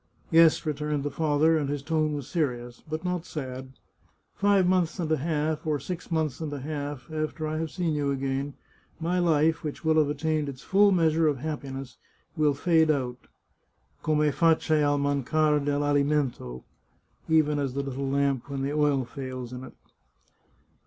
"Yes," 0.31 0.65
returned 0.65 1.03
the 1.03 1.11
father, 1.11 1.55
and 1.59 1.69
his 1.69 1.83
tone 1.83 2.13
was 2.13 2.27
serious, 2.27 2.81
but 2.89 3.05
not 3.05 3.23
sad." 3.23 3.73
Five 4.33 4.65
months 4.65 4.97
and 4.99 5.11
a 5.11 5.17
half, 5.17 5.67
or 5.67 5.79
six 5.79 6.09
months 6.09 6.41
and 6.41 6.51
a 6.51 6.59
half, 6.61 7.11
after 7.11 7.45
I 7.47 7.59
have 7.59 7.69
seen 7.69 7.93
you 7.93 8.09
again, 8.09 8.55
my 8.99 9.19
life, 9.19 9.63
which 9.63 9.85
will 9.85 9.99
have 9.99 10.09
attained 10.09 10.49
its 10.49 10.63
full 10.63 10.91
measure 10.91 11.27
of 11.27 11.37
happiness, 11.37 11.97
will 12.35 12.55
fade 12.55 12.89
out,' 12.89 13.27
come 14.03 14.17
face 14.21 14.71
al 14.71 14.97
mancar 14.97 15.63
delValimento 15.63 16.63
'"(even 17.39 17.59
as 17.59 17.75
the 17.75 17.83
little 17.83 18.09
lamp 18.09 18.49
when 18.49 18.63
the 18.63 18.73
oil 18.73 19.05
fails 19.05 19.53
in 19.53 19.63
it). 19.63 19.73